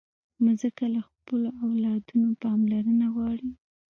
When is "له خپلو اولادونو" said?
0.95-2.29